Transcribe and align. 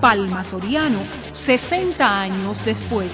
Palma 0.00 0.44
Soriano, 0.44 1.00
60 1.44 2.20
años 2.20 2.62
después. 2.64 3.12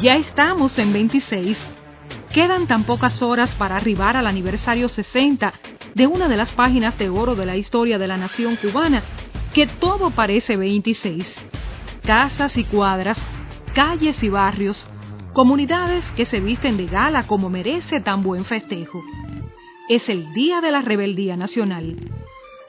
Ya 0.00 0.16
estamos 0.16 0.78
en 0.78 0.92
26. 0.92 1.66
Quedan 2.32 2.66
tan 2.66 2.84
pocas 2.84 3.22
horas 3.22 3.54
para 3.56 3.76
arribar 3.76 4.16
al 4.16 4.26
aniversario 4.26 4.88
60 4.88 5.52
de 5.94 6.06
una 6.06 6.28
de 6.28 6.36
las 6.36 6.50
páginas 6.50 6.98
de 6.98 7.08
oro 7.08 7.34
de 7.34 7.46
la 7.46 7.56
historia 7.56 7.98
de 7.98 8.06
la 8.06 8.16
nación 8.16 8.56
cubana, 8.56 9.02
que 9.54 9.66
todo 9.66 10.10
parece 10.10 10.56
26. 10.56 11.46
Casas 12.04 12.56
y 12.56 12.64
cuadras, 12.64 13.20
calles 13.74 14.22
y 14.22 14.28
barrios, 14.28 14.86
comunidades 15.32 16.08
que 16.12 16.26
se 16.26 16.40
visten 16.40 16.76
de 16.76 16.86
gala 16.86 17.26
como 17.26 17.50
merece 17.50 18.00
tan 18.00 18.22
buen 18.22 18.44
festejo. 18.44 19.02
Es 19.88 20.08
el 20.08 20.32
Día 20.32 20.60
de 20.60 20.70
la 20.70 20.80
Rebeldía 20.80 21.36
Nacional. 21.36 21.96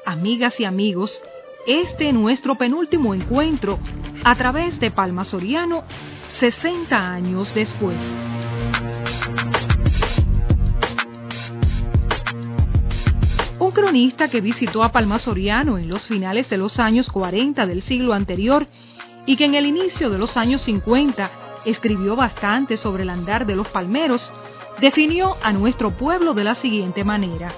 Amigas 0.05 0.59
y 0.59 0.65
amigos, 0.65 1.21
este 1.67 2.13
nuestro 2.13 2.55
penúltimo 2.55 3.13
encuentro 3.13 3.79
a 4.23 4.35
través 4.35 4.79
de 4.79 4.91
Palma 4.91 5.23
Soriano 5.23 5.83
60 6.27 6.95
años 6.95 7.53
después. 7.53 7.97
Un 13.59 13.71
cronista 13.71 14.27
que 14.27 14.41
visitó 14.41 14.83
a 14.83 14.91
Palma 14.91 15.17
Soriano 15.17 15.77
en 15.77 15.89
los 15.89 16.05
finales 16.05 16.49
de 16.49 16.57
los 16.57 16.79
años 16.79 17.09
40 17.09 17.65
del 17.65 17.81
siglo 17.81 18.13
anterior 18.13 18.67
y 19.25 19.37
que 19.37 19.45
en 19.45 19.55
el 19.55 19.65
inicio 19.65 20.09
de 20.09 20.19
los 20.19 20.37
años 20.37 20.61
50 20.63 21.31
escribió 21.65 22.15
bastante 22.15 22.77
sobre 22.77 23.03
el 23.03 23.09
andar 23.09 23.47
de 23.47 23.55
los 23.55 23.67
palmeros, 23.69 24.31
definió 24.79 25.35
a 25.41 25.51
nuestro 25.51 25.91
pueblo 25.91 26.35
de 26.35 26.43
la 26.43 26.53
siguiente 26.53 27.03
manera. 27.03 27.51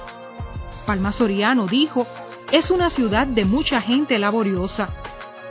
Palma 0.86 1.12
Soriano 1.12 1.68
dijo, 1.68 2.08
es 2.52 2.72
una 2.72 2.90
ciudad 2.90 3.28
de 3.28 3.44
mucha 3.44 3.82
gente 3.82 4.18
laboriosa, 4.18 4.90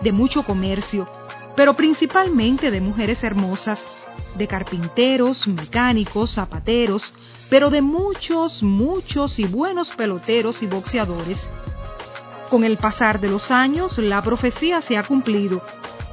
de 0.01 0.13
mucho 0.13 0.45
comercio, 0.45 1.07
pero 1.55 1.75
principalmente 1.75 2.71
de 2.71 2.81
mujeres 2.81 3.23
hermosas, 3.23 3.85
de 4.35 4.47
carpinteros, 4.47 5.47
mecánicos, 5.47 6.33
zapateros, 6.33 7.13
pero 7.51 7.69
de 7.69 7.83
muchos, 7.83 8.63
muchos 8.63 9.39
y 9.39 9.45
buenos 9.45 9.91
peloteros 9.91 10.63
y 10.63 10.67
boxeadores. 10.67 11.51
Con 12.49 12.65
el 12.65 12.79
pasar 12.79 13.21
de 13.21 13.29
los 13.29 13.51
años, 13.51 13.99
la 13.99 14.23
profecía 14.23 14.81
se 14.81 14.97
ha 14.97 15.03
cumplido, 15.03 15.61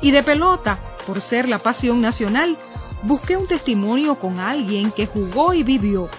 y 0.01 0.11
de 0.11 0.23
pelota, 0.23 0.79
por 1.07 1.21
ser 1.21 1.47
la 1.47 1.59
pasión 1.59 2.01
nacional, 2.01 2.57
busqué 3.03 3.37
un 3.37 3.47
testimonio 3.47 4.19
con 4.19 4.39
alguien 4.39 4.91
que 4.91 5.07
jugó 5.07 5.53
y 5.53 5.63
vivió, 5.63 6.09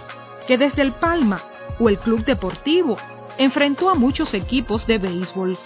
que 0.47 0.57
desde 0.57 0.83
el 0.83 0.93
Palma 0.93 1.43
o 1.79 1.89
el 1.89 1.99
Club 1.99 2.25
Deportivo 2.25 2.97
enfrentó 3.39 3.91
a 3.91 3.95
muchos 3.95 4.35
equipos 4.35 4.87
de 4.87 4.99
béisbol. 4.99 5.57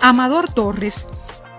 Amador 0.00 0.52
Torres, 0.52 1.06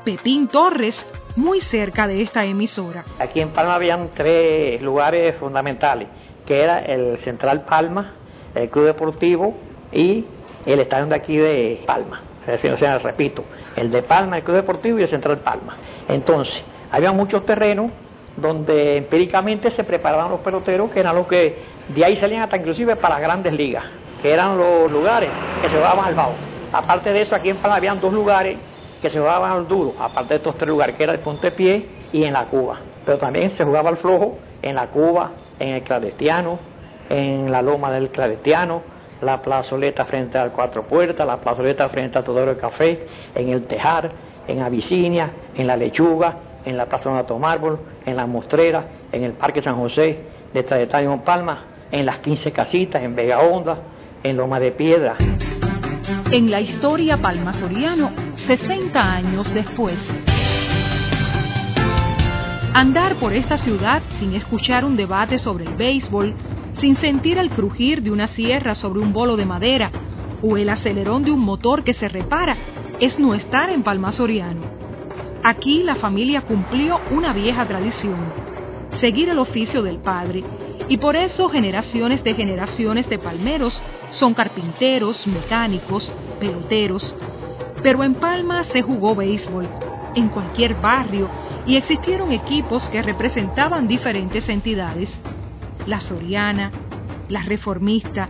Pepín 0.04 0.48
Torres, 0.48 1.06
muy 1.36 1.62
cerca 1.62 2.08
de 2.08 2.22
esta 2.22 2.44
emisora. 2.46 3.04
Aquí 3.20 3.40
en 3.40 3.50
Palma 3.50 3.76
habían 3.76 4.10
tres 4.16 4.82
lugares 4.82 5.36
fundamentales, 5.36 6.08
que 6.46 6.62
era 6.62 6.80
el 6.80 7.18
Central 7.20 7.62
Palma, 7.62 8.14
el 8.56 8.70
Club 8.70 8.86
Deportivo 8.86 9.56
y 9.92 10.26
el 10.66 10.80
estadio 10.80 11.06
de 11.08 11.16
aquí 11.16 11.38
de 11.38 11.84
Palma. 11.86 12.22
O 12.48 12.78
sea, 12.78 12.98
repito, 12.98 13.44
el 13.76 13.92
de 13.92 14.02
Palma, 14.02 14.38
el 14.38 14.44
Club 14.44 14.58
Deportivo 14.58 15.00
y 15.00 15.04
el 15.04 15.10
Central 15.10 15.38
Palma. 15.38 15.78
Entonces, 16.08 16.62
había 16.92 17.12
muchos 17.12 17.46
terrenos 17.46 17.92
donde 18.36 18.98
empíricamente 18.98 19.72
se 19.72 19.84
preparaban 19.84 20.32
los 20.32 20.40
peloteros, 20.40 20.92
que 20.92 21.00
eran 21.00 21.16
los 21.16 21.28
que 21.28 21.58
de 21.90 22.06
ahí 22.06 22.18
salían 22.18 22.44
hasta 22.44 22.58
inclusive 22.58 22.96
para 22.96 23.20
grandes 23.20 23.54
ligas, 23.54 23.84
que 24.22 24.32
eran 24.32 24.58
los 24.58 24.92
lugares 24.92 25.30
que 25.62 25.70
se 25.70 25.76
jugaban 25.76 26.06
al 26.06 26.16
bajo. 26.16 26.34
Aparte 26.72 27.12
de 27.12 27.22
eso, 27.22 27.36
aquí 27.36 27.50
en 27.50 27.58
Palma 27.58 27.78
habían 27.78 28.00
dos 28.00 28.14
lugares 28.14 28.58
que 29.02 29.10
se 29.10 29.20
jugaban 29.20 29.52
al 29.52 29.68
duro, 29.68 29.94
aparte 30.00 30.36
de 30.36 30.38
estos 30.38 30.56
tres 30.58 30.70
lugares, 30.70 30.96
que 30.96 31.04
era 31.04 31.14
el 31.14 31.52
Pie 31.54 31.86
y 32.14 32.24
en 32.24 32.34
la 32.34 32.46
Cuba. 32.46 32.78
Pero 33.06 33.18
también 33.18 33.50
se 33.52 33.64
jugaba 33.64 33.90
al 33.90 33.98
flojo 33.98 34.38
en 34.62 34.76
la 34.76 34.88
Cuba, 34.88 35.32
en 35.60 35.70
el 35.70 35.82
Claretiano, 35.84 36.60
en 37.10 37.52
la 37.52 37.62
Loma 37.62 37.92
del 37.92 38.10
Claretiano, 38.10 38.84
la 39.22 39.42
plazoleta 39.42 40.06
frente 40.06 40.38
al 40.38 40.52
Cuatro 40.52 40.84
Puertas, 40.84 41.26
la 41.26 41.38
plazoleta 41.38 41.90
frente 41.90 42.18
al 42.18 42.24
Todoro 42.24 42.48
del 42.48 42.58
Café, 42.58 43.08
en 43.36 43.50
el 43.50 43.66
Tejar, 43.66 44.12
en 44.48 44.62
Abisinia, 44.62 45.32
en 45.56 45.68
la 45.68 45.76
Lechuga, 45.76 46.36
en 46.66 46.78
la 46.78 46.86
Plaza 46.86 47.10
Donato 47.10 47.38
Mármol, 47.38 47.80
en 48.06 48.16
la 48.16 48.26
Mostrera, 48.26 48.84
en 49.12 49.24
el 49.24 49.34
Parque 49.34 49.62
San 49.62 49.76
José, 49.76 50.20
detrás 50.54 50.78
de 50.78 50.84
Estadio 50.86 51.16
Palma, 51.24 51.66
en 51.92 52.06
las 52.06 52.20
15 52.20 52.52
casitas, 52.52 53.02
en 53.02 53.16
Vega 53.16 53.42
Honda, 53.42 53.78
en 54.24 54.38
Loma 54.38 54.60
de 54.60 54.72
Piedra. 54.72 55.18
En 56.32 56.50
la 56.52 56.62
historia 56.62 57.18
Palma 57.18 57.54
Soriano, 57.54 58.12
60 58.34 59.00
años 59.00 59.54
después. 59.54 59.98
Andar 62.74 63.16
por 63.16 63.34
esta 63.34 63.58
ciudad 63.58 64.02
sin 64.20 64.34
escuchar 64.34 64.86
un 64.86 64.96
debate 64.96 65.38
sobre 65.38 65.66
el 65.66 65.76
béisbol, 65.76 66.34
sin 66.76 66.96
sentir 66.96 67.38
el 67.38 67.50
crujir 67.50 68.02
de 68.02 68.12
una 68.12 68.28
sierra 68.28 68.76
sobre 68.76 69.02
un 69.02 69.12
bolo 69.12 69.36
de 69.36 69.46
madera 69.46 69.92
o 70.42 70.58
el 70.58 70.70
acelerón 70.70 71.24
de 71.24 71.32
un 71.32 71.40
motor 71.40 71.84
que 71.84 71.94
se 71.94 72.08
repara, 72.08 72.56
es 73.00 73.20
no 73.20 73.34
estar 73.34 73.70
en 73.70 73.84
Palma 73.84 74.12
Soriano. 74.12 74.62
Aquí 75.44 75.84
la 75.84 75.96
familia 75.96 76.42
cumplió 76.42 77.00
una 77.12 77.34
vieja 77.34 77.68
tradición, 77.68 78.20
seguir 78.94 79.30
el 79.30 79.40
oficio 79.40 79.82
del 79.82 79.98
padre, 79.98 80.44
y 80.92 80.98
por 80.98 81.16
eso 81.16 81.48
generaciones 81.48 82.22
de 82.22 82.34
generaciones 82.34 83.08
de 83.08 83.18
palmeros 83.18 83.82
son 84.10 84.34
carpinteros, 84.34 85.26
mecánicos, 85.26 86.12
peloteros. 86.38 87.16
Pero 87.82 88.04
en 88.04 88.16
Palma 88.16 88.66
se 88.66 88.82
jugó 88.82 89.16
béisbol, 89.16 89.70
en 90.16 90.28
cualquier 90.28 90.74
barrio, 90.76 91.30
y 91.66 91.78
existieron 91.78 92.34
equipos 92.34 92.90
que 92.90 93.02
representaban 93.02 93.88
diferentes 93.88 94.50
entidades. 94.50 95.18
La 95.86 96.02
Soriana, 96.02 96.74
la 97.30 97.44
Reformista, 97.44 98.28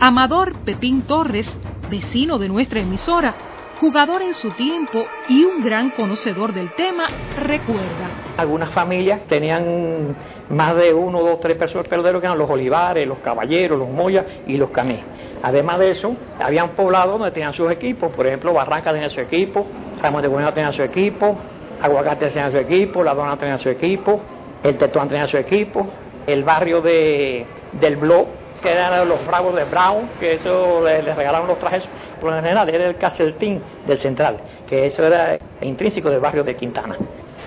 Amador 0.00 0.54
Pepín 0.60 1.02
Torres, 1.02 1.54
vecino 1.90 2.38
de 2.38 2.48
nuestra 2.48 2.80
emisora, 2.80 3.34
jugador 3.82 4.22
en 4.22 4.32
su 4.32 4.48
tiempo 4.52 5.04
y 5.28 5.44
un 5.44 5.62
gran 5.62 5.90
conocedor 5.90 6.54
del 6.54 6.72
tema, 6.74 7.04
recuerda. 7.36 8.07
Algunas 8.38 8.70
familias 8.70 9.22
tenían 9.28 10.14
más 10.48 10.76
de 10.76 10.94
uno, 10.94 11.20
dos, 11.22 11.40
tres 11.40 11.56
personas 11.56 11.88
peloteros 11.88 12.20
que 12.20 12.26
eran 12.28 12.38
los 12.38 12.48
Olivares, 12.48 13.04
los 13.04 13.18
Caballeros, 13.18 13.76
los 13.76 13.88
Moyas 13.88 14.24
y 14.46 14.56
los 14.56 14.70
Camés. 14.70 15.00
Además 15.42 15.80
de 15.80 15.90
eso, 15.90 16.14
habían 16.38 16.68
poblados 16.70 17.18
donde 17.18 17.32
tenían 17.32 17.52
sus 17.52 17.68
equipos, 17.68 18.12
por 18.12 18.28
ejemplo, 18.28 18.52
Barranca 18.52 18.92
tenía 18.92 19.10
su 19.10 19.20
equipo, 19.20 19.66
Ramos 20.00 20.22
de 20.22 20.28
Bueno 20.28 20.54
tenía 20.54 20.70
su 20.70 20.84
equipo, 20.84 21.36
Aguacate 21.82 22.28
tenía 22.28 22.48
su 22.52 22.58
equipo, 22.58 23.02
La 23.02 23.12
Dona 23.12 23.36
tenía 23.36 23.58
su 23.58 23.68
equipo, 23.70 24.20
el 24.62 24.78
Tetuán 24.78 25.08
tenía 25.08 25.26
su 25.26 25.36
equipo, 25.36 25.88
el 26.24 26.44
barrio 26.44 26.80
de, 26.80 27.44
del 27.72 27.96
Blog, 27.96 28.28
que 28.62 28.70
eran 28.70 29.08
los 29.08 29.26
bravos 29.26 29.56
de 29.56 29.64
Brown, 29.64 30.10
que 30.20 30.34
eso 30.34 30.80
les, 30.84 31.04
regalaron 31.04 31.48
los 31.48 31.58
trajes, 31.58 31.82
por 32.20 32.30
lo 32.30 32.36
general 32.36 32.68
era 32.68 32.86
el 32.86 32.96
Caseltín 32.98 33.60
del 33.84 33.98
Central, 33.98 34.36
que 34.68 34.86
eso 34.86 35.04
era 35.04 35.38
intrínseco 35.60 36.08
del 36.08 36.20
barrio 36.20 36.44
de 36.44 36.54
Quintana. 36.54 36.96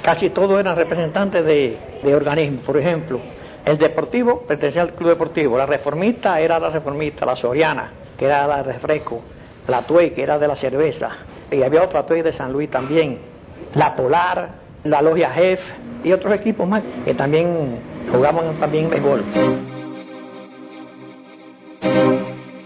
Casi 0.04 0.32
todos 0.32 0.60
eran 0.60 0.76
representantes 0.76 1.46
de, 1.46 1.78
organismos, 2.16 2.66
por 2.66 2.78
ejemplo, 2.78 3.20
el 3.64 3.78
deportivo 3.78 4.42
pertenecía 4.48 4.82
al 4.82 4.94
club 4.94 5.10
deportivo, 5.10 5.58
la 5.58 5.68
reformista 5.68 6.40
era 6.40 6.60
la 6.60 6.70
reformista, 6.72 7.26
la 7.26 7.36
soriana, 7.36 7.92
que 8.18 8.26
era 8.26 8.48
la 8.48 8.64
refresco, 8.64 9.22
la 9.68 9.84
tuey, 9.84 10.12
que 10.12 10.24
era 10.24 10.40
de 10.40 10.48
la 10.48 10.56
cerveza, 10.56 11.10
y 11.52 11.62
había 11.62 11.84
otra 11.84 12.06
tuey 12.06 12.24
de 12.24 12.34
San 12.34 12.52
Luis 12.52 12.72
también, 12.72 13.20
la 13.76 13.96
polar, 13.96 14.50
la 14.84 15.02
logia 15.04 15.30
Jef 15.30 15.60
y 16.04 16.12
otros 16.12 16.34
equipos 16.34 16.68
más 16.68 16.82
que 17.06 17.14
también 17.14 17.80
jugaban 18.12 18.60
también 18.60 18.90
béisbol. 18.90 19.24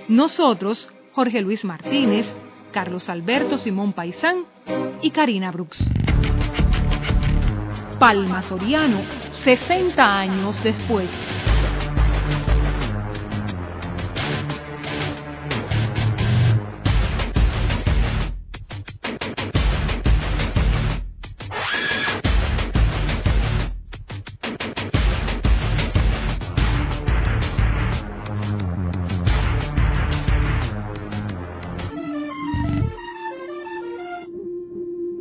Nosotros, 0.08 0.90
Jorge 1.12 1.42
Luis 1.42 1.66
Martínez, 1.66 2.34
Carlos 2.72 3.10
Alberto 3.10 3.58
Simón 3.58 3.92
Paisán 3.92 4.46
y 5.02 5.10
Karina 5.10 5.52
Brooks. 5.52 5.86
Palma 8.00 8.42
Soriano, 8.42 9.02
60 9.44 10.20
años 10.20 10.62
después. 10.64 11.10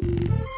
Mm-hmm. 0.04 0.53